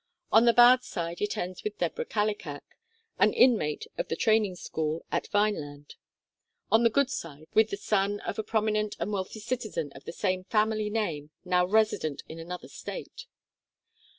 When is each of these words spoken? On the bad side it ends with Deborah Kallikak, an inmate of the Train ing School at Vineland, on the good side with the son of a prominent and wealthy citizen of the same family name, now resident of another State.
On 0.31 0.45
the 0.45 0.51
bad 0.53 0.83
side 0.83 1.21
it 1.21 1.37
ends 1.37 1.63
with 1.63 1.77
Deborah 1.77 2.07
Kallikak, 2.07 2.63
an 3.19 3.33
inmate 3.33 3.85
of 3.99 4.07
the 4.07 4.15
Train 4.15 4.45
ing 4.45 4.55
School 4.55 5.05
at 5.11 5.27
Vineland, 5.27 5.93
on 6.71 6.81
the 6.81 6.89
good 6.89 7.11
side 7.11 7.45
with 7.53 7.69
the 7.69 7.77
son 7.77 8.19
of 8.21 8.39
a 8.39 8.43
prominent 8.43 8.95
and 8.99 9.11
wealthy 9.13 9.39
citizen 9.39 9.91
of 9.93 10.05
the 10.05 10.11
same 10.11 10.43
family 10.45 10.89
name, 10.89 11.29
now 11.45 11.67
resident 11.67 12.23
of 12.27 12.39
another 12.39 12.67
State. 12.67 13.27